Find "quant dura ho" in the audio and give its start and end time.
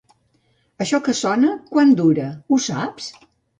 1.75-2.61